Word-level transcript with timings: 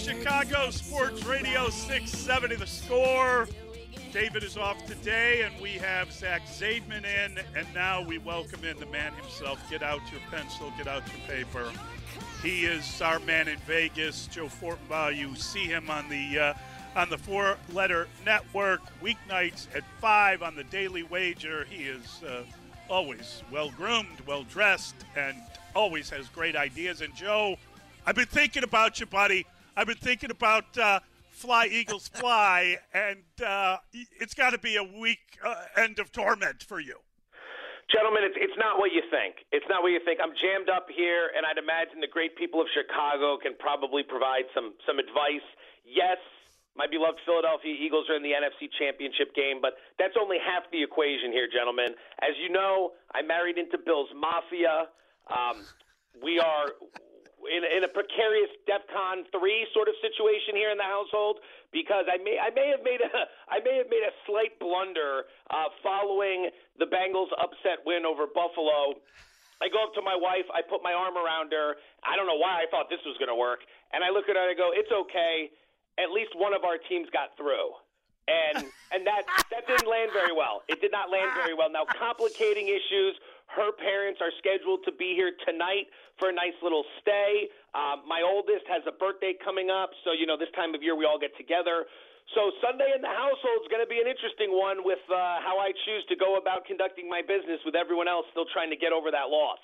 Chicago 0.00 0.70
Sports 0.70 1.26
Radio 1.26 1.68
670 1.68 2.56
the 2.56 2.66
score. 2.66 3.46
David 4.14 4.42
is 4.42 4.56
off 4.56 4.86
today, 4.86 5.42
and 5.42 5.60
we 5.60 5.72
have 5.72 6.10
Zach 6.10 6.46
Zaidman 6.46 7.04
in, 7.04 7.38
and 7.54 7.66
now 7.74 8.02
we 8.02 8.16
welcome 8.16 8.64
in 8.64 8.80
the 8.80 8.86
man 8.86 9.12
himself. 9.12 9.60
Get 9.68 9.82
out 9.82 10.00
your 10.10 10.22
pencil, 10.30 10.72
get 10.78 10.88
out 10.88 11.02
your 11.06 11.36
paper. 11.36 11.70
He 12.42 12.64
is 12.64 13.02
our 13.02 13.18
man 13.20 13.46
in 13.46 13.58
Vegas, 13.58 14.26
Joe 14.28 14.46
Fortenbaugh. 14.46 15.14
You 15.14 15.36
see 15.36 15.66
him 15.66 15.90
on 15.90 16.08
the 16.08 16.38
uh, 16.38 16.54
on 16.96 17.10
the 17.10 17.18
Four 17.18 17.58
Letter 17.70 18.08
Network 18.24 18.80
weeknights 19.02 19.66
at 19.74 19.84
five 20.00 20.42
on 20.42 20.56
the 20.56 20.64
Daily 20.64 21.02
Wager. 21.02 21.66
He 21.68 21.84
is 21.84 22.22
uh, 22.26 22.42
always 22.88 23.42
well 23.52 23.70
groomed, 23.70 24.22
well 24.26 24.44
dressed, 24.44 24.96
and 25.14 25.36
always 25.76 26.08
has 26.08 26.26
great 26.28 26.56
ideas. 26.56 27.02
And 27.02 27.14
Joe, 27.14 27.56
I've 28.06 28.16
been 28.16 28.24
thinking 28.24 28.64
about 28.64 28.98
you, 28.98 29.04
buddy. 29.04 29.44
I've 29.76 29.86
been 29.86 29.96
thinking 29.96 30.30
about 30.30 30.76
uh, 30.76 31.00
Fly 31.30 31.66
Eagles 31.66 32.08
Fly, 32.08 32.76
and 32.92 33.22
uh, 33.44 33.78
it's 33.92 34.34
got 34.34 34.50
to 34.50 34.58
be 34.58 34.76
a 34.76 34.84
week 34.84 35.38
uh, 35.44 35.54
end 35.76 35.98
of 35.98 36.12
torment 36.12 36.62
for 36.62 36.80
you. 36.80 36.96
Gentlemen, 37.90 38.22
it's, 38.22 38.36
it's 38.38 38.58
not 38.58 38.78
what 38.78 38.92
you 38.92 39.02
think. 39.10 39.42
It's 39.50 39.66
not 39.68 39.82
what 39.82 39.90
you 39.90 39.98
think. 40.04 40.20
I'm 40.22 40.36
jammed 40.36 40.68
up 40.68 40.86
here, 40.94 41.30
and 41.36 41.44
I'd 41.44 41.58
imagine 41.58 41.98
the 42.00 42.12
great 42.12 42.36
people 42.36 42.60
of 42.60 42.68
Chicago 42.70 43.36
can 43.36 43.54
probably 43.58 44.02
provide 44.02 44.46
some 44.54 44.74
some 44.86 44.98
advice. 45.00 45.42
Yes, 45.82 46.18
my 46.76 46.86
beloved 46.86 47.18
Philadelphia 47.26 47.74
Eagles 47.74 48.06
are 48.08 48.14
in 48.14 48.22
the 48.22 48.30
NFC 48.30 48.70
Championship 48.78 49.34
game, 49.34 49.58
but 49.60 49.74
that's 49.98 50.14
only 50.20 50.38
half 50.38 50.70
the 50.70 50.82
equation 50.82 51.32
here, 51.32 51.48
gentlemen. 51.50 51.98
As 52.22 52.38
you 52.38 52.48
know, 52.48 52.92
I 53.10 53.22
married 53.22 53.58
into 53.58 53.76
Bill's 53.78 54.10
Mafia. 54.14 54.86
Um, 55.26 55.66
we 56.22 56.38
are 56.38 56.78
in, 57.48 57.64
in 57.64 57.84
a 57.84 57.90
precarious 57.90 58.52
DEFCON 58.68 59.24
three 59.32 59.64
sort 59.72 59.88
of 59.88 59.96
situation 60.04 60.56
here 60.56 60.68
in 60.68 60.76
the 60.76 60.86
household 60.86 61.40
because 61.72 62.04
I 62.10 62.20
may 62.20 62.36
I 62.36 62.52
may 62.52 62.68
have 62.68 62.84
made 62.84 63.00
a 63.00 63.10
I 63.54 63.62
may 63.64 63.80
have 63.80 63.88
made 63.88 64.04
a 64.04 64.12
slight 64.28 64.58
blunder 64.60 65.28
uh, 65.48 65.72
following 65.80 66.50
the 66.76 66.86
Bengals 66.86 67.32
upset 67.40 67.80
win 67.86 68.04
over 68.04 68.28
Buffalo. 68.28 69.00
I 69.60 69.68
go 69.68 69.84
up 69.84 69.92
to 70.00 70.02
my 70.02 70.16
wife, 70.16 70.48
I 70.56 70.64
put 70.64 70.80
my 70.80 70.96
arm 70.96 71.20
around 71.20 71.52
her. 71.52 71.76
I 72.00 72.16
don't 72.16 72.24
know 72.24 72.40
why 72.40 72.64
I 72.64 72.66
thought 72.72 72.88
this 72.88 73.04
was 73.04 73.20
going 73.20 73.28
to 73.28 73.36
work, 73.36 73.60
and 73.92 74.00
I 74.00 74.08
look 74.08 74.24
at 74.28 74.36
her 74.36 74.44
and 74.44 74.52
I 74.52 74.56
go, 74.56 74.72
"It's 74.72 74.92
okay. 74.92 75.52
At 76.00 76.12
least 76.12 76.32
one 76.32 76.56
of 76.56 76.64
our 76.64 76.76
teams 76.76 77.08
got 77.12 77.36
through." 77.36 77.76
And 78.28 78.64
and 78.92 79.04
that 79.08 79.24
that 79.52 79.66
didn't 79.68 79.88
land 79.88 80.12
very 80.12 80.32
well. 80.32 80.62
It 80.68 80.80
did 80.80 80.92
not 80.92 81.10
land 81.10 81.32
very 81.34 81.52
well. 81.52 81.68
Now 81.68 81.84
complicating 81.84 82.68
issues 82.68 83.16
her 83.56 83.74
parents 83.74 84.22
are 84.22 84.30
scheduled 84.38 84.86
to 84.86 84.92
be 84.94 85.18
here 85.18 85.34
tonight 85.42 85.90
for 86.18 86.30
a 86.30 86.34
nice 86.34 86.54
little 86.62 86.84
stay. 87.02 87.50
Um, 87.74 88.06
my 88.06 88.22
oldest 88.22 88.62
has 88.70 88.82
a 88.86 88.94
birthday 88.94 89.34
coming 89.42 89.70
up, 89.70 89.90
so 90.06 90.12
you 90.14 90.26
know 90.26 90.38
this 90.38 90.52
time 90.54 90.74
of 90.74 90.82
year 90.82 90.94
we 90.94 91.04
all 91.04 91.18
get 91.18 91.34
together. 91.34 91.86
So 92.38 92.54
Sunday 92.62 92.94
in 92.94 93.02
the 93.02 93.10
household 93.10 93.66
is 93.66 93.68
going 93.74 93.82
to 93.82 93.90
be 93.90 93.98
an 93.98 94.06
interesting 94.06 94.54
one 94.54 94.86
with 94.86 95.02
uh, 95.10 95.42
how 95.42 95.58
I 95.58 95.74
choose 95.82 96.06
to 96.14 96.16
go 96.16 96.38
about 96.38 96.62
conducting 96.62 97.10
my 97.10 97.26
business 97.26 97.58
with 97.66 97.74
everyone 97.74 98.06
else 98.06 98.22
still 98.30 98.46
trying 98.54 98.70
to 98.70 98.78
get 98.78 98.94
over 98.94 99.10
that 99.10 99.34
loss. 99.34 99.58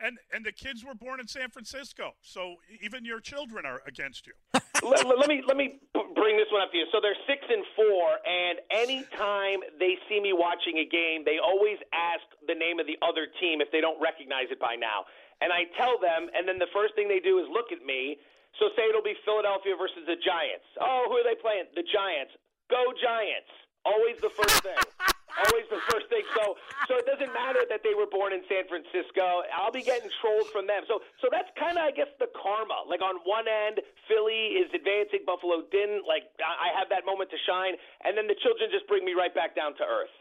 And 0.00 0.16
and 0.32 0.44
the 0.44 0.52
kids 0.52 0.84
were 0.84 0.94
born 0.94 1.20
in 1.20 1.28
San 1.28 1.50
Francisco, 1.50 2.16
so 2.22 2.56
even 2.80 3.04
your 3.04 3.20
children 3.20 3.66
are 3.66 3.84
against 3.86 4.26
you. 4.26 4.32
let, 4.82 5.04
let, 5.04 5.28
me 5.28 5.44
let 5.46 5.56
me 5.56 5.76
bring 5.92 6.40
this 6.40 6.48
one 6.48 6.64
up 6.64 6.72
to 6.72 6.78
you. 6.80 6.88
So 6.88 7.04
they're 7.04 7.18
six 7.28 7.44
and 7.44 7.60
four, 7.76 8.16
and 8.24 8.64
anytime 8.72 9.60
they 9.78 10.00
see 10.08 10.20
me 10.20 10.32
watching 10.32 10.80
a 10.80 10.88
game, 10.88 11.28
they 11.28 11.36
always 11.36 11.76
ask 11.92 12.24
the 12.48 12.56
name 12.56 12.80
of 12.80 12.88
the 12.88 12.96
other 13.04 13.28
team 13.40 13.60
if 13.60 13.68
they 13.70 13.84
don't 13.84 14.00
recognize 14.00 14.48
it 14.48 14.58
by 14.58 14.72
now. 14.72 15.04
And 15.40 15.52
I 15.52 15.68
tell 15.76 16.00
them, 16.00 16.28
and 16.32 16.48
then 16.48 16.56
the 16.56 16.68
first 16.72 16.96
thing 16.96 17.08
they 17.08 17.20
do 17.20 17.40
is 17.40 17.46
look 17.52 17.72
at 17.72 17.84
me. 17.84 18.16
So 18.58 18.72
say 18.76 18.88
it'll 18.88 19.04
be 19.04 19.16
Philadelphia 19.24 19.76
versus 19.76 20.04
the 20.08 20.16
Giants. 20.20 20.66
Oh, 20.80 21.08
who 21.08 21.20
are 21.20 21.24
they 21.28 21.38
playing? 21.40 21.68
The 21.76 21.84
Giants. 21.84 22.32
Go 22.68 22.92
Giants. 22.96 23.52
Always 23.84 24.16
the 24.20 24.32
first 24.32 24.64
thing. 24.64 24.80
Always 25.48 25.64
the 25.72 25.80
first 25.88 26.06
thing. 26.12 26.20
So 26.36 26.56
so 26.88 27.00
it 27.00 27.06
doesn't 27.08 27.32
matter 27.32 27.64
that 27.72 27.80
they 27.80 27.94
were 27.96 28.06
born 28.10 28.32
in 28.36 28.44
San 28.50 28.68
Francisco. 28.68 29.42
I'll 29.56 29.72
be 29.72 29.80
getting 29.82 30.10
trolled 30.20 30.48
from 30.52 30.66
them. 30.68 30.84
So 30.88 31.00
so 31.24 31.28
that's 31.32 31.48
kind 31.56 31.80
of 31.80 31.84
I 31.88 31.92
guess 31.96 32.10
the 32.20 32.28
karma. 32.36 32.84
Like 32.84 33.00
on 33.00 33.16
one 33.24 33.48
end, 33.48 33.80
Philly 34.08 34.60
is 34.60 34.68
advancing, 34.76 35.24
Buffalo 35.24 35.64
didn't. 35.72 36.04
Like 36.04 36.28
I 36.44 36.70
have 36.76 36.88
that 36.92 37.08
moment 37.08 37.30
to 37.32 37.38
shine, 37.48 37.74
and 38.04 38.12
then 38.18 38.28
the 38.28 38.36
children 38.44 38.68
just 38.70 38.84
bring 38.90 39.04
me 39.04 39.16
right 39.16 39.32
back 39.34 39.56
down 39.56 39.72
to 39.80 39.84
earth. 39.84 40.12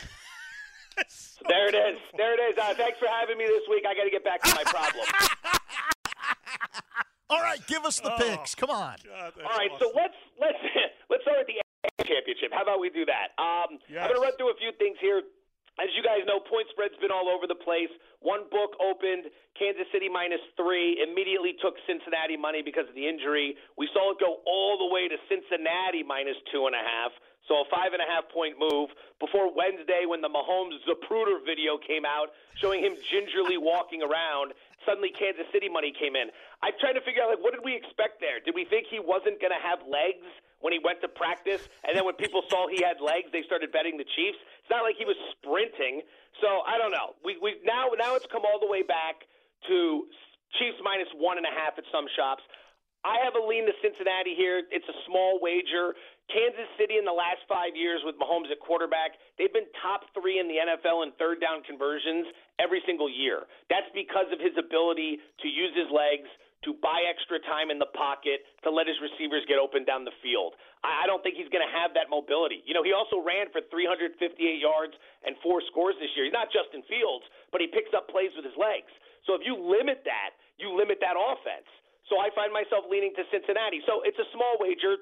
so 1.08 1.44
there 1.48 1.68
it 1.68 1.76
is. 1.76 1.98
There 2.16 2.32
it 2.32 2.40
is. 2.52 2.54
Uh, 2.56 2.72
thanks 2.74 2.98
for 2.98 3.08
having 3.08 3.36
me 3.36 3.44
this 3.44 3.68
week. 3.68 3.84
I 3.84 3.92
got 3.92 4.04
to 4.08 4.10
get 4.14 4.24
back 4.24 4.40
to 4.42 4.54
my 4.54 4.64
problem. 4.64 5.04
All 7.28 7.42
right, 7.42 7.58
give 7.66 7.82
us 7.84 7.98
the 7.98 8.14
Oh, 8.14 8.18
picks. 8.22 8.54
Come 8.54 8.70
on. 8.70 8.94
God, 9.02 9.32
All 9.42 9.58
right, 9.58 9.66
awesome. 9.74 9.90
so 9.90 9.98
let's 9.98 10.14
let's 10.38 10.62
let's 11.10 11.22
start 11.26 11.42
with 11.42 11.50
the 11.50 11.58
AFC 11.58 12.06
championship. 12.06 12.54
How 12.54 12.62
about 12.62 12.78
we 12.78 12.88
do 12.88 13.02
that? 13.10 13.34
Um, 13.34 13.82
Yes. 13.90 14.06
I'm 14.06 14.14
going 14.14 14.20
to 14.22 14.24
run 14.30 14.36
through 14.38 14.54
a 14.54 14.58
few 14.62 14.70
things 14.78 14.94
here. 15.02 15.22
As 15.76 15.90
you 15.92 16.00
guys 16.06 16.22
know, 16.24 16.38
point 16.40 16.64
spread's 16.72 16.96
been 17.02 17.10
all 17.12 17.28
over 17.28 17.44
the 17.50 17.58
place. 17.58 17.90
One 18.24 18.48
book 18.48 18.78
opened 18.80 19.28
Kansas 19.58 19.84
City 19.92 20.08
minus 20.08 20.40
three, 20.56 20.96
immediately 21.16 21.56
took 21.64 21.80
Cincinnati 21.88 22.36
money 22.36 22.60
because 22.60 22.84
of 22.84 22.94
the 22.94 23.08
injury. 23.08 23.56
We 23.80 23.88
saw 23.96 24.12
it 24.12 24.20
go 24.20 24.44
all 24.44 24.76
the 24.76 24.92
way 24.92 25.08
to 25.08 25.16
Cincinnati 25.32 26.04
minus 26.04 26.36
two 26.52 26.68
and 26.68 26.76
a 26.76 26.84
half. 26.84 27.16
So 27.48 27.64
a 27.64 27.66
five 27.72 27.96
and 27.96 28.04
a 28.04 28.08
half 28.10 28.28
point 28.28 28.60
move 28.60 28.92
before 29.16 29.48
Wednesday 29.48 30.04
when 30.04 30.20
the 30.20 30.28
Mahomes 30.28 30.76
Zapruder 30.84 31.40
video 31.40 31.80
came 31.80 32.04
out 32.04 32.36
showing 32.60 32.84
him 32.84 32.92
gingerly 33.08 33.56
walking 33.56 34.04
around. 34.04 34.52
Suddenly 34.84 35.08
Kansas 35.16 35.48
City 35.56 35.72
money 35.72 35.94
came 35.96 36.20
in. 36.20 36.28
I'm 36.60 36.76
trying 36.76 37.00
to 37.00 37.04
figure 37.06 37.24
out 37.24 37.32
like 37.32 37.40
what 37.40 37.56
did 37.56 37.64
we 37.64 37.72
expect 37.72 38.20
there? 38.20 38.44
Did 38.44 38.52
we 38.52 38.68
think 38.68 38.92
he 38.92 39.00
wasn't 39.00 39.40
going 39.40 39.56
to 39.56 39.62
have 39.62 39.80
legs 39.88 40.28
when 40.60 40.72
he 40.76 40.80
went 40.82 41.00
to 41.00 41.08
practice, 41.08 41.68
and 41.86 41.94
then 41.96 42.04
when 42.04 42.16
people 42.16 42.42
saw 42.50 42.66
he 42.66 42.82
had 42.82 43.00
legs, 43.00 43.30
they 43.32 43.46
started 43.46 43.70
betting 43.70 43.96
the 43.96 44.08
Chiefs? 44.16 44.38
It's 44.60 44.70
not 44.70 44.82
like 44.82 44.96
he 44.98 45.06
was 45.06 45.16
sprinting. 45.38 46.02
So 46.42 46.60
I 46.66 46.76
don't 46.76 46.92
know. 46.92 47.16
We 47.24 47.38
we 47.40 47.56
now 47.64 47.94
now 47.96 48.18
it's 48.18 48.26
come 48.26 48.42
all 48.44 48.58
the 48.60 48.68
way 48.68 48.82
back 48.82 49.24
to 49.70 50.04
Chiefs 50.58 50.78
minus 50.82 51.10
one 51.18 51.36
and 51.36 51.46
a 51.46 51.54
half 51.54 51.74
at 51.76 51.84
some 51.90 52.06
shops. 52.14 52.42
I 53.06 53.22
have 53.22 53.38
a 53.38 53.44
lean 53.44 53.70
to 53.70 53.74
Cincinnati 53.78 54.34
here. 54.34 54.66
It's 54.74 54.88
a 54.90 54.98
small 55.06 55.38
wager. 55.38 55.94
Kansas 56.26 56.66
City 56.74 56.98
in 56.98 57.06
the 57.06 57.14
last 57.14 57.46
five 57.46 57.78
years 57.78 58.02
with 58.02 58.18
Mahomes 58.18 58.50
at 58.50 58.58
quarterback, 58.58 59.14
they've 59.38 59.52
been 59.54 59.70
top 59.78 60.02
three 60.10 60.42
in 60.42 60.50
the 60.50 60.58
NFL 60.58 61.06
in 61.06 61.14
third 61.14 61.38
down 61.38 61.62
conversions 61.62 62.26
every 62.58 62.82
single 62.82 63.06
year. 63.06 63.46
That's 63.70 63.86
because 63.94 64.26
of 64.34 64.42
his 64.42 64.58
ability 64.58 65.22
to 65.22 65.46
use 65.46 65.70
his 65.78 65.86
legs, 65.94 66.26
to 66.66 66.74
buy 66.82 67.06
extra 67.06 67.38
time 67.46 67.70
in 67.70 67.78
the 67.78 67.86
pocket, 67.94 68.42
to 68.66 68.74
let 68.74 68.90
his 68.90 68.98
receivers 68.98 69.46
get 69.46 69.62
open 69.62 69.86
down 69.86 70.02
the 70.02 70.16
field. 70.18 70.58
I 70.82 71.06
don't 71.06 71.22
think 71.22 71.38
he's 71.38 71.50
going 71.54 71.62
to 71.62 71.74
have 71.78 71.94
that 71.94 72.10
mobility. 72.10 72.66
You 72.66 72.74
know, 72.74 72.82
he 72.82 72.90
also 72.90 73.22
ran 73.22 73.46
for 73.54 73.62
358 73.70 74.18
yards 74.58 74.98
and 75.22 75.38
four 75.46 75.62
scores 75.70 75.94
this 76.02 76.10
year. 76.18 76.26
He's 76.26 76.34
not 76.34 76.50
Justin 76.50 76.82
Fields, 76.90 77.22
but 77.54 77.62
he 77.62 77.70
picks 77.70 77.94
up 77.94 78.10
plays 78.10 78.34
with 78.34 78.42
his 78.42 78.58
legs. 78.58 78.90
So 79.26 79.34
if 79.34 79.42
you 79.42 79.58
limit 79.58 80.06
that, 80.06 80.38
you 80.56 80.72
limit 80.72 81.02
that 81.02 81.18
offense. 81.18 81.68
So 82.08 82.22
I 82.22 82.30
find 82.32 82.54
myself 82.54 82.86
leaning 82.86 83.10
to 83.18 83.26
Cincinnati. 83.34 83.82
So 83.84 84.06
it's 84.06 84.18
a 84.18 84.28
small 84.30 84.56
wager. 84.62 84.96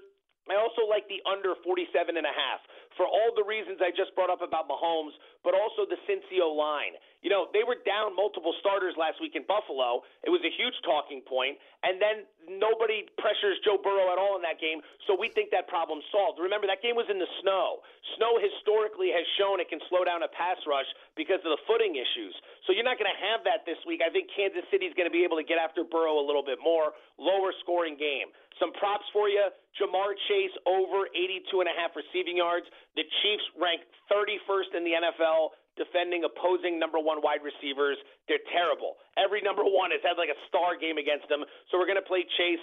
I 0.48 0.60
also 0.60 0.84
like 0.84 1.08
the 1.08 1.24
under 1.24 1.56
47 1.64 1.88
and 2.16 2.26
a 2.28 2.34
half 2.34 2.60
for 3.00 3.08
all 3.08 3.32
the 3.32 3.44
reasons 3.44 3.80
I 3.80 3.92
just 3.92 4.12
brought 4.12 4.28
up 4.28 4.44
about 4.44 4.68
Mahomes, 4.68 5.16
but 5.40 5.56
also 5.56 5.88
the 5.88 5.96
Cincy 6.04 6.40
O-line. 6.40 6.96
You 7.24 7.32
know, 7.32 7.48
they 7.56 7.64
were 7.64 7.80
down 7.88 8.12
multiple 8.12 8.52
starters 8.60 8.92
last 9.00 9.16
week 9.16 9.32
in 9.32 9.48
Buffalo. 9.48 10.04
It 10.28 10.28
was 10.28 10.44
a 10.44 10.52
huge 10.52 10.76
talking 10.84 11.24
point, 11.24 11.56
and 11.80 11.96
then 11.96 12.28
nobody 12.60 13.08
pressures 13.16 13.56
Joe 13.64 13.80
Burrow 13.80 14.12
at 14.12 14.20
all 14.20 14.36
in 14.36 14.44
that 14.44 14.60
game, 14.60 14.84
so 15.08 15.16
we 15.16 15.32
think 15.32 15.48
that 15.48 15.64
problem 15.64 16.04
solved. 16.12 16.36
Remember, 16.36 16.68
that 16.68 16.84
game 16.84 17.00
was 17.00 17.08
in 17.08 17.16
the 17.16 17.30
snow. 17.40 17.80
Snow 18.20 18.36
historically 18.36 19.08
has 19.08 19.24
shown 19.40 19.56
it 19.56 19.72
can 19.72 19.80
slow 19.88 20.04
down 20.04 20.20
a 20.20 20.28
pass 20.36 20.60
rush 20.68 20.84
because 21.16 21.40
of 21.48 21.56
the 21.56 21.60
footing 21.64 21.96
issues. 21.96 22.36
So 22.68 22.76
you're 22.76 22.84
not 22.84 23.00
going 23.00 23.08
to 23.08 23.20
have 23.32 23.40
that 23.48 23.64
this 23.64 23.80
week. 23.88 24.04
I 24.04 24.12
think 24.12 24.28
Kansas 24.36 24.68
City's 24.68 24.92
going 24.92 25.08
to 25.08 25.14
be 25.14 25.24
able 25.24 25.40
to 25.40 25.46
get 25.48 25.56
after 25.56 25.80
Burrow 25.80 26.20
a 26.20 26.24
little 26.28 26.44
bit 26.44 26.60
more, 26.60 26.92
lower 27.16 27.56
scoring 27.64 27.96
game. 27.96 28.36
Some 28.60 28.76
props 28.76 29.08
for 29.16 29.32
you. 29.32 29.48
Ja'Marr 29.80 30.14
Chase 30.28 30.54
over 30.68 31.10
82 31.10 31.48
and 31.58 31.72
a 31.72 31.74
half 31.74 31.96
receiving 31.96 32.38
yards. 32.38 32.68
The 32.94 33.02
Chiefs 33.24 33.48
rank 33.58 33.82
31st 34.12 34.76
in 34.76 34.84
the 34.84 34.94
NFL 34.94 35.56
defending 35.76 36.22
opposing 36.22 36.78
number 36.78 36.98
one 36.98 37.22
wide 37.22 37.42
receivers. 37.42 37.98
They're 38.26 38.42
terrible. 38.50 38.98
Every 39.18 39.42
number 39.42 39.66
one 39.66 39.90
has 39.90 40.02
had 40.02 40.18
like 40.18 40.30
a 40.30 40.38
star 40.46 40.78
game 40.78 40.98
against 40.98 41.26
them. 41.28 41.42
So 41.70 41.78
we're 41.78 41.90
going 41.90 42.00
to 42.00 42.06
play 42.06 42.26
Chase. 42.38 42.62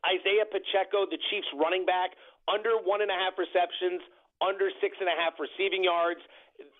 Isaiah 0.00 0.48
Pacheco, 0.48 1.04
the 1.04 1.20
Chiefs 1.28 1.48
running 1.60 1.84
back, 1.84 2.16
under 2.48 2.80
one 2.80 3.04
and 3.04 3.12
a 3.12 3.18
half 3.18 3.36
receptions, 3.36 4.00
under 4.40 4.72
six 4.80 4.96
and 4.96 5.12
a 5.12 5.16
half 5.16 5.36
receiving 5.36 5.84
yards. 5.84 6.24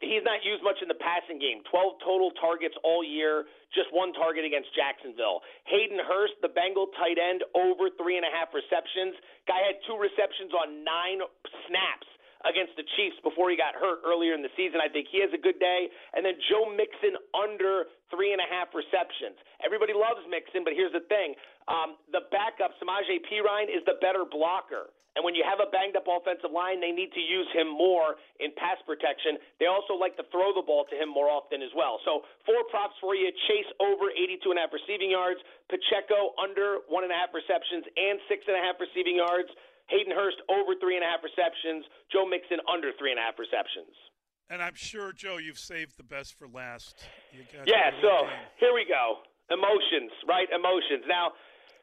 He's 0.01 0.25
not 0.25 0.45
used 0.45 0.61
much 0.65 0.81
in 0.85 0.89
the 0.89 0.97
passing 1.01 1.41
game. 1.41 1.65
12 1.69 2.05
total 2.05 2.33
targets 2.37 2.77
all 2.85 3.05
year, 3.05 3.49
just 3.73 3.89
one 3.93 4.13
target 4.13 4.45
against 4.45 4.73
Jacksonville. 4.77 5.41
Hayden 5.69 6.01
Hurst, 6.01 6.37
the 6.45 6.53
Bengal 6.53 6.93
tight 7.01 7.17
end, 7.17 7.45
over 7.57 7.89
three 7.97 8.21
and 8.21 8.25
a 8.25 8.33
half 8.33 8.53
receptions. 8.53 9.17
Guy 9.49 9.61
had 9.61 9.81
two 9.89 9.97
receptions 9.97 10.53
on 10.53 10.85
nine 10.85 11.25
snaps 11.69 12.09
against 12.49 12.75
the 12.77 12.87
Chiefs 12.97 13.21
before 13.21 13.53
he 13.53 13.57
got 13.57 13.77
hurt 13.77 14.01
earlier 14.07 14.33
in 14.33 14.41
the 14.41 14.53
season. 14.57 14.81
I 14.81 14.89
think 14.89 15.09
he 15.13 15.21
has 15.21 15.31
a 15.37 15.41
good 15.41 15.61
day. 15.61 15.93
And 16.17 16.25
then 16.25 16.41
Joe 16.49 16.69
Mixon 16.73 17.17
under 17.37 17.93
three 18.09 18.33
and 18.33 18.41
a 18.41 18.49
half 18.49 18.73
receptions. 18.73 19.37
Everybody 19.61 19.93
loves 19.93 20.25
Mixon, 20.29 20.65
but 20.65 20.73
here's 20.73 20.93
the 20.93 21.05
thing: 21.07 21.37
um, 21.69 22.01
the 22.13 22.25
backup 22.33 22.77
Samaje 22.81 23.21
Perine 23.29 23.69
is 23.69 23.85
the 23.85 24.01
better 24.01 24.25
blocker. 24.25 24.93
And 25.19 25.27
when 25.27 25.35
you 25.35 25.43
have 25.43 25.59
a 25.59 25.67
banged 25.75 25.99
up 25.99 26.07
offensive 26.07 26.55
line, 26.55 26.79
they 26.79 26.95
need 26.95 27.11
to 27.19 27.23
use 27.23 27.51
him 27.51 27.67
more 27.67 28.15
in 28.39 28.55
pass 28.55 28.79
protection. 28.87 29.43
They 29.59 29.67
also 29.67 29.99
like 29.99 30.15
to 30.23 30.25
throw 30.31 30.55
the 30.55 30.63
ball 30.63 30.87
to 30.87 30.95
him 30.95 31.11
more 31.11 31.27
often 31.27 31.67
as 31.67 31.75
well. 31.75 31.99
So 32.07 32.23
four 32.47 32.63
props 32.71 32.95
for 33.03 33.19
you: 33.19 33.27
Chase 33.51 33.67
over 33.83 34.07
82 34.15 34.55
and 34.55 34.59
a 34.59 34.63
half 34.65 34.73
receiving 34.73 35.11
yards, 35.11 35.43
Pacheco 35.67 36.39
under 36.39 36.87
one 36.87 37.03
and 37.03 37.11
a 37.11 37.19
half 37.19 37.35
receptions 37.35 37.85
and 37.99 38.23
six 38.31 38.47
and 38.47 38.55
a 38.55 38.63
half 38.63 38.79
receiving 38.79 39.19
yards. 39.19 39.51
Hayden 39.91 40.15
Hurst 40.15 40.39
over 40.47 40.79
three 40.79 40.97
and 40.97 41.05
a 41.05 41.11
half 41.11 41.21
receptions. 41.21 41.85
Joe 42.09 42.25
Mixon 42.25 42.63
under 42.71 42.95
three 42.97 43.11
and 43.11 43.19
a 43.19 43.25
half 43.27 43.37
receptions. 43.37 43.93
And 44.51 44.59
I'm 44.63 44.75
sure, 44.75 45.13
Joe, 45.13 45.39
you've 45.39 45.63
saved 45.63 45.95
the 45.99 46.07
best 46.07 46.35
for 46.35 46.49
last. 46.51 47.07
yeah, 47.67 47.95
so 48.03 48.27
game. 48.27 48.35
here 48.59 48.75
we 48.75 48.83
go. 48.83 49.23
Emotions, 49.47 50.11
right? 50.27 50.51
Emotions. 50.51 51.07
Now, 51.07 51.39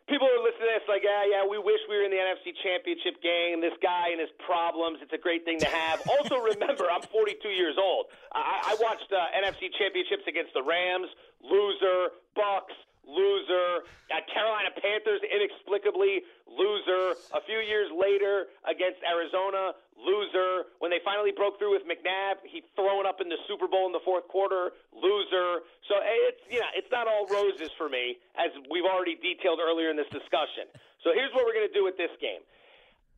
people 0.07 0.27
are 0.27 0.44
listening 0.44 0.71
to 0.71 0.80
this 0.80 0.88
like, 0.88 1.04
yeah, 1.04 1.24
yeah, 1.27 1.44
we 1.48 1.59
wish 1.59 1.80
we 1.88 1.95
were 1.95 2.04
in 2.04 2.12
the 2.12 2.19
NFC 2.19 2.51
Championship 2.63 3.24
game. 3.24 3.63
This 3.63 3.75
guy 3.83 4.12
and 4.12 4.19
his 4.19 4.31
problems, 4.44 5.00
it's 5.00 5.15
a 5.15 5.19
great 5.19 5.48
thing 5.48 5.59
to 5.63 5.69
have. 5.71 6.04
also, 6.19 6.44
remember, 6.44 6.92
I'm 6.92 7.04
42 7.07 7.39
years 7.56 7.80
old. 7.80 8.12
I, 8.36 8.75
I 8.75 8.83
watched 8.83 9.12
uh, 9.15 9.31
NFC 9.31 9.71
Championships 9.80 10.27
against 10.27 10.56
the 10.56 10.63
Rams, 10.63 11.07
loser, 11.39 12.19
Bucs, 12.36 12.75
loser. 13.07 13.88
Uh, 14.12 14.21
Carolina 14.30 14.69
Panthers, 14.75 15.24
inexplicably, 15.24 16.21
loser. 16.45 17.15
A 17.33 17.42
few 17.48 17.63
years 17.63 17.88
later 17.95 18.51
against 18.68 19.00
Arizona, 19.07 19.74
loser. 19.98 20.69
When 20.80 20.92
they 20.92 21.01
finally 21.01 21.31
broke 21.31 21.57
through 21.57 21.74
with 21.74 21.88
McNabb, 21.88 22.44
he 22.45 22.62
thrown 22.75 23.07
up 23.07 23.24
in 23.24 23.31
the 23.31 23.39
Super 23.48 23.65
Bowl 23.65 23.88
in 23.88 23.95
the 23.95 24.04
fourth 24.04 24.27
quarter, 24.27 24.75
loser. 24.94 25.65
So 25.88 25.98
it's 26.04 26.44
you 26.51 26.59
know 26.59 26.71
it's 26.75 26.92
not 26.92 27.07
all 27.07 27.25
roses 27.31 27.71
for 27.80 27.89
me, 27.89 28.19
as 28.38 28.51
we've 28.69 28.86
already 28.86 29.15
detailed 29.18 29.63
earlier 29.63 29.89
in 29.89 29.98
this 29.98 30.12
discussion. 30.12 30.69
So 31.01 31.15
here's 31.15 31.31
what 31.33 31.48
we're 31.48 31.56
going 31.56 31.71
to 31.71 31.77
do 31.77 31.88
with 31.88 31.98
this 31.98 32.12
game. 32.19 32.44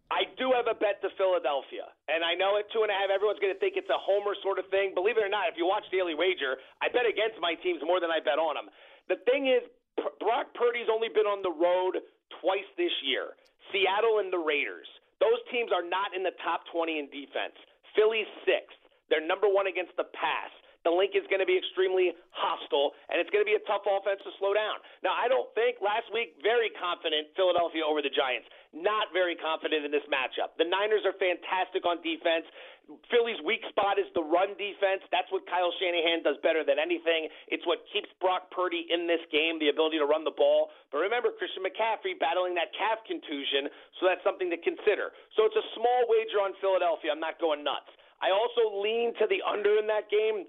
I 0.10 0.26
do 0.42 0.50
have 0.58 0.66
a 0.66 0.74
bet 0.74 0.98
to 1.06 1.14
Philadelphia, 1.22 1.86
and 2.10 2.26
I 2.26 2.34
know 2.34 2.58
at 2.58 2.66
two 2.74 2.82
and 2.82 2.90
a 2.90 2.98
half, 2.98 3.14
everyone's 3.14 3.38
going 3.38 3.54
to 3.54 3.62
think 3.62 3.78
it's 3.78 3.94
a 3.94 4.02
homer 4.02 4.34
sort 4.42 4.58
of 4.58 4.66
thing. 4.74 4.98
Believe 4.98 5.22
it 5.22 5.24
or 5.26 5.30
not, 5.30 5.54
if 5.54 5.54
you 5.54 5.70
watch 5.70 5.86
Daily 5.94 6.18
Wager, 6.18 6.58
I 6.82 6.90
bet 6.90 7.06
against 7.06 7.38
my 7.38 7.54
teams 7.62 7.78
more 7.86 8.02
than 8.02 8.10
I 8.10 8.18
bet 8.18 8.42
on 8.42 8.58
them. 8.58 8.74
The 9.06 9.22
thing 9.30 9.46
is, 9.46 9.62
Brock 10.20 10.52
Purdy's 10.56 10.90
only 10.92 11.10
been 11.10 11.28
on 11.28 11.42
the 11.42 11.52
road 11.52 12.02
twice 12.42 12.68
this 12.78 12.94
year. 13.04 13.36
Seattle 13.72 14.20
and 14.20 14.32
the 14.34 14.42
Raiders. 14.42 14.88
Those 15.20 15.40
teams 15.52 15.72
are 15.76 15.84
not 15.84 16.16
in 16.16 16.24
the 16.24 16.34
top 16.44 16.64
20 16.72 17.00
in 17.00 17.06
defense. 17.12 17.56
Philly's 17.96 18.30
sixth. 18.48 18.80
They're 19.10 19.26
number 19.26 19.50
one 19.50 19.68
against 19.68 19.94
the 19.98 20.08
pass. 20.16 20.54
The 20.88 20.94
Linc 20.94 21.12
is 21.12 21.28
going 21.28 21.44
to 21.44 21.50
be 21.50 21.60
extremely 21.60 22.16
hostile, 22.32 22.96
and 23.12 23.20
it's 23.20 23.28
going 23.36 23.44
to 23.44 23.50
be 23.50 23.60
a 23.60 23.66
tough 23.68 23.84
offense 23.84 24.24
to 24.24 24.32
slow 24.40 24.56
down. 24.56 24.80
Now, 25.04 25.12
I 25.12 25.28
don't 25.28 25.52
think 25.52 25.84
last 25.84 26.08
week, 26.16 26.40
very 26.40 26.72
confident 26.80 27.36
Philadelphia 27.36 27.84
over 27.84 28.00
the 28.00 28.14
Giants. 28.14 28.48
Not 28.70 29.10
very 29.10 29.34
confident 29.34 29.82
in 29.82 29.90
this 29.90 30.06
matchup. 30.06 30.54
The 30.62 30.70
Niners 30.70 31.02
are 31.02 31.18
fantastic 31.18 31.90
on 31.90 32.06
defense. 32.06 32.46
Philly's 33.10 33.42
weak 33.42 33.66
spot 33.70 33.98
is 33.98 34.06
the 34.14 34.22
run 34.22 34.54
defense. 34.62 35.02
That's 35.10 35.30
what 35.34 35.46
Kyle 35.50 35.74
Shanahan 35.82 36.22
does 36.22 36.38
better 36.46 36.62
than 36.62 36.78
anything. 36.78 37.30
It's 37.50 37.66
what 37.66 37.82
keeps 37.90 38.10
Brock 38.22 38.50
Purdy 38.54 38.86
in 38.90 39.10
this 39.10 39.22
game, 39.34 39.58
the 39.58 39.74
ability 39.74 39.98
to 39.98 40.06
run 40.06 40.22
the 40.22 40.34
ball. 40.34 40.70
But 40.94 41.02
remember, 41.02 41.34
Christian 41.34 41.66
McCaffrey 41.66 42.18
battling 42.22 42.54
that 42.62 42.70
calf 42.78 43.02
contusion, 43.10 43.74
so 43.98 44.06
that's 44.06 44.22
something 44.22 44.54
to 44.54 44.58
consider. 44.62 45.14
So 45.34 45.50
it's 45.50 45.58
a 45.58 45.66
small 45.74 46.02
wager 46.06 46.38
on 46.42 46.54
Philadelphia. 46.62 47.10
I'm 47.14 47.22
not 47.22 47.42
going 47.42 47.66
nuts. 47.66 47.90
I 48.22 48.30
also 48.30 48.70
lean 48.82 49.18
to 49.18 49.26
the 49.26 49.42
under 49.46 49.82
in 49.82 49.90
that 49.90 50.14
game 50.14 50.46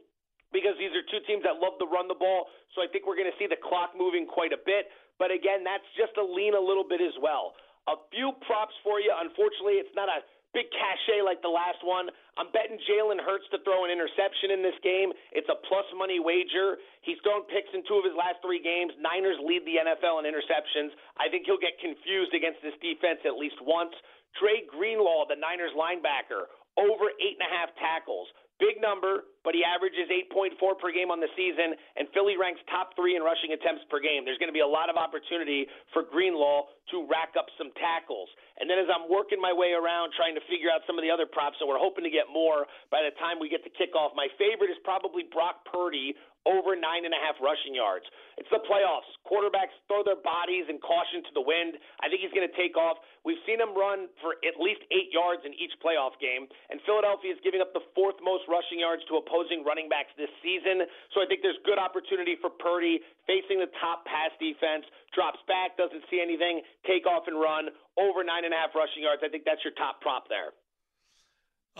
because 0.53 0.77
these 0.77 0.93
are 0.93 1.05
two 1.09 1.25
teams 1.25 1.47
that 1.49 1.57
love 1.57 1.81
to 1.81 1.89
run 1.89 2.05
the 2.05 2.19
ball. 2.19 2.53
So 2.77 2.85
I 2.85 2.89
think 2.91 3.09
we're 3.09 3.17
going 3.17 3.31
to 3.31 3.39
see 3.41 3.49
the 3.49 3.61
clock 3.61 3.97
moving 3.97 4.29
quite 4.29 4.53
a 4.53 4.61
bit. 4.61 4.93
But 5.17 5.31
again, 5.31 5.63
that's 5.65 5.87
just 5.97 6.17
to 6.17 6.25
lean 6.25 6.57
a 6.57 6.63
little 6.63 6.85
bit 6.85 7.01
as 7.01 7.15
well. 7.21 7.55
A 7.91 7.99
few 8.15 8.31
props 8.47 8.75
for 8.87 9.03
you. 9.03 9.11
Unfortunately, 9.11 9.83
it's 9.83 9.93
not 9.99 10.07
a 10.07 10.23
big 10.55 10.71
cachet 10.71 11.23
like 11.23 11.43
the 11.43 11.51
last 11.51 11.83
one. 11.83 12.11
I'm 12.39 12.51
betting 12.55 12.79
Jalen 12.87 13.19
Hurts 13.23 13.47
to 13.51 13.59
throw 13.67 13.87
an 13.87 13.91
interception 13.91 14.55
in 14.55 14.63
this 14.63 14.79
game. 14.83 15.11
It's 15.35 15.51
a 15.51 15.59
plus 15.67 15.87
money 15.99 16.23
wager. 16.23 16.79
He's 17.03 17.19
thrown 17.23 17.47
picks 17.51 17.71
in 17.75 17.83
two 17.87 17.99
of 17.99 18.07
his 18.07 18.15
last 18.15 18.43
three 18.43 18.63
games. 18.63 18.95
Niners 18.99 19.39
lead 19.43 19.67
the 19.67 19.83
NFL 19.83 20.23
in 20.23 20.25
interceptions. 20.27 20.95
I 21.19 21.31
think 21.31 21.47
he'll 21.47 21.61
get 21.63 21.79
confused 21.83 22.35
against 22.35 22.63
this 22.63 22.75
defense 22.79 23.23
at 23.27 23.35
least 23.35 23.59
once. 23.63 23.95
Dre 24.39 24.63
Greenlaw, 24.71 25.27
the 25.27 25.39
Niners 25.39 25.75
linebacker, 25.75 26.47
over 26.79 27.11
eight 27.19 27.39
and 27.39 27.47
a 27.47 27.51
half 27.51 27.75
tackles. 27.79 28.31
Big 28.61 28.77
number, 28.77 29.25
but 29.41 29.57
he 29.57 29.65
averages 29.65 30.05
8.4 30.13 30.61
per 30.77 30.93
game 30.93 31.09
on 31.09 31.17
the 31.17 31.33
season, 31.33 31.73
and 31.97 32.05
Philly 32.13 32.37
ranks 32.37 32.61
top 32.69 32.93
three 32.93 33.17
in 33.17 33.25
rushing 33.25 33.57
attempts 33.57 33.89
per 33.89 33.97
game. 33.97 34.29
There's 34.29 34.37
going 34.37 34.53
to 34.53 34.57
be 34.57 34.61
a 34.61 34.69
lot 34.69 34.93
of 34.93 35.01
opportunity 35.01 35.65
for 35.97 36.05
Greenlaw 36.05 36.69
to 36.93 37.09
rack 37.09 37.41
up 37.41 37.49
some 37.57 37.73
tackles. 37.81 38.29
And 38.61 38.69
then 38.69 38.77
as 38.77 38.93
I'm 38.93 39.09
working 39.09 39.41
my 39.41 39.57
way 39.57 39.73
around 39.73 40.13
trying 40.13 40.37
to 40.37 40.45
figure 40.45 40.69
out 40.69 40.85
some 40.85 41.01
of 41.01 41.03
the 41.03 41.09
other 41.09 41.25
props, 41.25 41.57
so 41.57 41.65
we're 41.65 41.81
hoping 41.81 42.05
to 42.05 42.13
get 42.13 42.29
more 42.29 42.69
by 42.93 43.01
the 43.01 43.17
time 43.17 43.41
we 43.41 43.49
get 43.49 43.65
to 43.65 43.73
kickoff, 43.73 44.13
my 44.13 44.29
favorite 44.37 44.69
is 44.69 44.77
probably 44.85 45.25
Brock 45.33 45.65
Purdy 45.65 46.13
over 46.49 46.73
nine 46.77 47.05
and 47.05 47.13
a 47.13 47.21
half 47.21 47.37
rushing 47.41 47.77
yards. 47.77 48.07
It's 48.41 48.49
the 48.49 48.63
playoffs. 48.65 49.09
Quarterbacks 49.29 49.77
throw 49.85 50.01
their 50.01 50.21
bodies 50.21 50.65
and 50.73 50.81
caution 50.81 51.21
to 51.29 51.33
the 51.37 51.45
wind. 51.45 51.77
I 52.01 52.09
think 52.09 52.25
he's 52.25 52.33
going 52.33 52.49
to 52.49 52.57
take 52.57 52.77
off. 52.81 52.97
We've 53.25 53.41
seen 53.45 53.61
him 53.61 53.77
run 53.77 54.09
for 54.25 54.41
at 54.41 54.57
least 54.57 54.81
eight 54.89 55.13
yards 55.13 55.45
in 55.45 55.53
each 55.61 55.77
playoff 55.85 56.17
game, 56.17 56.49
and 56.73 56.81
Philadelphia 56.89 57.37
is 57.37 57.41
giving 57.45 57.61
up 57.61 57.77
the 57.77 57.85
fourth 57.93 58.17
most 58.25 58.49
rushing 58.49 58.81
yards 58.81 59.05
to 59.13 59.21
opposing 59.21 59.61
running 59.67 59.93
backs 59.93 60.13
this 60.17 60.33
season. 60.41 60.89
So 61.13 61.21
I 61.21 61.29
think 61.29 61.45
there's 61.45 61.61
good 61.69 61.79
opportunity 61.79 62.41
for 62.41 62.49
Purdy 62.49 63.05
facing 63.29 63.61
the 63.61 63.69
top 63.77 64.09
pass 64.09 64.33
defense. 64.41 64.89
Drops 65.13 65.41
back, 65.45 65.77
doesn't 65.77 66.05
see 66.09 66.23
anything, 66.23 66.65
take 66.89 67.05
off 67.05 67.29
and 67.29 67.37
run 67.37 67.69
over 68.01 68.25
nine 68.25 68.49
and 68.49 68.55
a 68.55 68.59
half 68.59 68.73
rushing 68.73 69.05
yards. 69.05 69.21
I 69.21 69.29
think 69.29 69.45
that's 69.45 69.61
your 69.61 69.77
top 69.77 70.01
prop 70.01 70.31
there. 70.33 70.57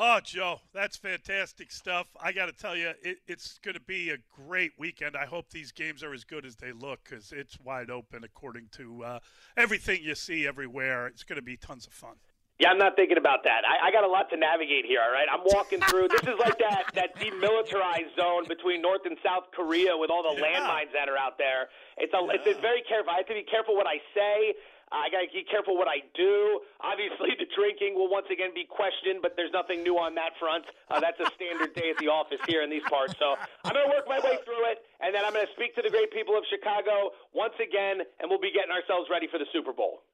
Oh, 0.03 0.19
Joe, 0.25 0.63
that's 0.73 0.97
fantastic 0.97 1.71
stuff. 1.71 2.07
I 2.19 2.33
got 2.33 2.47
to 2.47 2.53
tell 2.53 2.75
you, 2.75 2.93
it, 3.03 3.19
it's 3.27 3.59
going 3.59 3.75
to 3.75 3.83
be 3.83 4.09
a 4.09 4.17
great 4.35 4.73
weekend. 4.79 5.15
I 5.15 5.27
hope 5.27 5.51
these 5.51 5.73
games 5.73 6.03
are 6.03 6.15
as 6.15 6.25
good 6.25 6.47
as 6.47 6.57
they 6.57 6.73
look 6.73 7.01
because 7.05 7.33
it's 7.33 7.61
wide 7.61 7.91
open 7.91 8.25
according 8.25 8.69
to 8.79 9.05
uh, 9.05 9.19
everything 9.59 10.03
you 10.03 10.15
see 10.15 10.47
everywhere. 10.47 11.07
It's 11.07 11.23
going 11.23 11.37
to 11.37 11.43
be 11.43 11.59
tons 11.59 11.87
of 11.87 11.93
fun. 11.93 12.15
Yeah, 12.61 12.69
I'm 12.69 12.77
not 12.77 12.93
thinking 12.93 13.17
about 13.17 13.41
that. 13.49 13.65
I, 13.65 13.89
I 13.89 13.91
got 13.91 14.05
a 14.05 14.13
lot 14.13 14.29
to 14.29 14.37
navigate 14.37 14.85
here. 14.85 15.01
All 15.01 15.09
right, 15.09 15.25
I'm 15.33 15.41
walking 15.49 15.81
through. 15.89 16.13
this 16.13 16.29
is 16.29 16.37
like 16.37 16.61
that 16.61 16.93
that 16.93 17.17
demilitarized 17.17 18.13
zone 18.21 18.45
between 18.53 18.85
North 18.85 19.09
and 19.09 19.17
South 19.25 19.49
Korea 19.57 19.97
with 19.97 20.13
all 20.13 20.21
the 20.21 20.37
yeah. 20.37 20.61
landmines 20.61 20.93
that 20.93 21.09
are 21.09 21.17
out 21.17 21.41
there. 21.41 21.73
It's 21.97 22.13
a, 22.13 22.21
yeah. 22.21 22.37
it's 22.53 22.61
very 22.61 22.85
careful. 22.85 23.17
I 23.17 23.25
have 23.25 23.31
to 23.33 23.39
be 23.41 23.49
careful 23.49 23.73
what 23.73 23.89
I 23.89 23.97
say. 24.13 24.53
I 24.93 25.09
got 25.09 25.25
to 25.25 25.33
be 25.33 25.47
careful 25.49 25.79
what 25.79 25.89
I 25.89 26.05
do. 26.13 26.61
Obviously, 26.85 27.33
the 27.41 27.49
drinking 27.57 27.97
will 27.97 28.13
once 28.13 28.29
again 28.29 28.53
be 28.53 28.69
questioned, 28.69 29.25
but 29.25 29.41
there's 29.41 29.55
nothing 29.57 29.81
new 29.81 29.97
on 29.97 30.13
that 30.21 30.37
front. 30.37 30.69
Uh, 30.93 31.01
that's 31.01 31.17
a 31.17 31.33
standard 31.33 31.73
day 31.73 31.89
at 31.89 31.97
the 31.97 32.13
office 32.13 32.45
here 32.45 32.61
in 32.61 32.69
these 32.69 32.85
parts. 32.93 33.17
So 33.17 33.41
I'm 33.65 33.73
going 33.73 33.89
to 33.89 33.93
work 33.95 34.05
my 34.05 34.21
way 34.21 34.37
through 34.45 34.69
it, 34.69 34.85
and 35.01 35.17
then 35.17 35.25
I'm 35.25 35.33
going 35.33 35.49
to 35.49 35.55
speak 35.57 35.73
to 35.81 35.83
the 35.83 35.89
great 35.95 36.13
people 36.13 36.37
of 36.37 36.45
Chicago 36.53 37.17
once 37.33 37.57
again, 37.57 38.05
and 38.21 38.29
we'll 38.29 38.43
be 38.43 38.53
getting 38.53 38.75
ourselves 38.75 39.09
ready 39.09 39.33
for 39.33 39.41
the 39.41 39.49
Super 39.49 39.73
Bowl. 39.73 40.05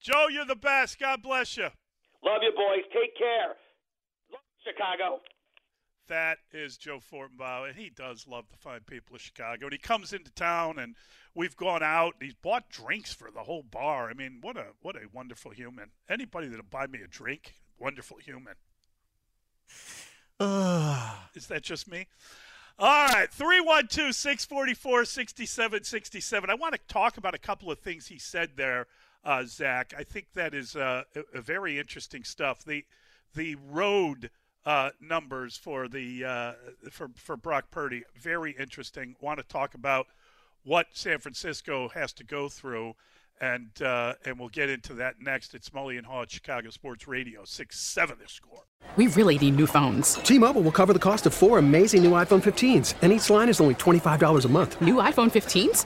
Joe, 0.00 0.26
you're 0.30 0.44
the 0.44 0.56
best. 0.56 0.98
God 0.98 1.22
bless 1.22 1.56
you. 1.56 1.68
Love 2.24 2.40
you, 2.42 2.52
boys. 2.54 2.84
Take 2.92 3.16
care. 3.16 3.54
Love 4.30 4.40
Chicago. 4.64 5.20
That 6.08 6.38
is 6.52 6.78
Joe 6.78 7.00
Fortenbaugh, 7.00 7.68
and 7.68 7.76
he 7.76 7.90
does 7.90 8.26
love 8.26 8.46
the 8.50 8.56
fine 8.56 8.80
people 8.80 9.14
of 9.14 9.20
Chicago. 9.20 9.66
And 9.66 9.72
he 9.72 9.78
comes 9.78 10.12
into 10.12 10.30
town, 10.30 10.78
and 10.78 10.94
we've 11.34 11.56
gone 11.56 11.82
out. 11.82 12.14
And 12.14 12.22
he's 12.22 12.34
bought 12.34 12.70
drinks 12.70 13.12
for 13.12 13.30
the 13.30 13.42
whole 13.42 13.62
bar. 13.62 14.08
I 14.08 14.14
mean, 14.14 14.38
what 14.40 14.56
a 14.56 14.68
what 14.80 14.96
a 14.96 15.00
wonderful 15.12 15.50
human. 15.50 15.90
Anybody 16.08 16.48
that'll 16.48 16.64
buy 16.64 16.86
me 16.86 17.00
a 17.04 17.08
drink, 17.08 17.54
wonderful 17.78 18.16
human. 18.18 18.54
is 21.34 21.46
that 21.48 21.62
just 21.62 21.90
me? 21.90 22.06
All 22.78 23.08
right, 23.08 23.30
312 23.30 24.14
644 24.14 25.04
6767. 25.04 26.48
I 26.48 26.54
want 26.54 26.74
to 26.74 26.80
talk 26.86 27.16
about 27.16 27.34
a 27.34 27.38
couple 27.38 27.72
of 27.72 27.80
things 27.80 28.06
he 28.06 28.18
said 28.18 28.50
there, 28.56 28.86
uh, 29.24 29.44
Zach. 29.44 29.92
I 29.96 30.04
think 30.04 30.28
that 30.34 30.54
is 30.54 30.76
uh, 30.76 31.04
a, 31.14 31.38
a 31.38 31.40
very 31.40 31.78
interesting 31.78 32.24
stuff. 32.24 32.64
The, 32.64 32.84
the 33.34 33.56
road 33.56 34.30
uh, 34.64 34.90
numbers 35.00 35.56
for 35.56 35.88
the 35.88 36.24
uh, 36.24 36.52
for 36.90 37.10
for 37.14 37.36
Brock 37.36 37.70
Purdy. 37.70 38.04
Very 38.14 38.52
interesting. 38.52 39.16
Want 39.20 39.38
to 39.38 39.46
talk 39.46 39.74
about 39.74 40.08
what 40.62 40.88
San 40.92 41.18
Francisco 41.18 41.88
has 41.88 42.12
to 42.14 42.24
go 42.24 42.48
through, 42.48 42.94
and 43.40 43.70
uh, 43.82 44.14
and 44.24 44.38
we'll 44.38 44.48
get 44.48 44.70
into 44.70 44.94
that 44.94 45.16
next. 45.20 45.54
It's 45.54 45.70
Mully 45.70 45.98
and 45.98 46.06
Haugh 46.06 46.22
at 46.22 46.30
Chicago 46.30 46.70
Sports 46.70 47.06
Radio, 47.06 47.44
six 47.44 47.78
seven 47.78 48.16
the 48.20 48.28
score. 48.28 48.64
We 48.96 49.08
really 49.08 49.38
need 49.38 49.56
new 49.56 49.66
phones. 49.66 50.14
T-Mobile 50.14 50.62
will 50.62 50.72
cover 50.72 50.92
the 50.92 50.98
cost 50.98 51.26
of 51.26 51.34
four 51.34 51.58
amazing 51.58 52.02
new 52.02 52.12
iPhone 52.12 52.42
15s, 52.42 52.94
and 53.02 53.12
each 53.12 53.28
line 53.28 53.48
is 53.48 53.60
only 53.60 53.74
twenty 53.74 53.98
five 53.98 54.18
dollars 54.18 54.44
a 54.44 54.48
month. 54.48 54.80
New 54.80 54.94
iPhone 54.96 55.30
15s? 55.30 55.84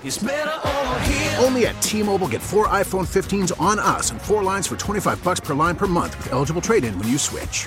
Only 1.42 1.66
at 1.66 1.80
T-Mobile, 1.82 2.28
get 2.28 2.40
four 2.40 2.68
iPhone 2.68 3.06
15s 3.06 3.60
on 3.60 3.78
us, 3.80 4.12
and 4.12 4.22
four 4.22 4.42
lines 4.44 4.66
for 4.66 4.76
twenty 4.76 5.00
five 5.00 5.22
bucks 5.24 5.40
per 5.40 5.54
line 5.54 5.76
per 5.76 5.88
month 5.88 6.16
with 6.18 6.32
eligible 6.32 6.62
trade-in 6.62 6.96
when 6.98 7.08
you 7.08 7.18
switch. 7.18 7.66